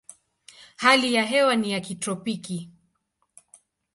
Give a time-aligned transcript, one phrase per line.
[0.77, 2.69] Hali ya hewa ni ya kitropiki.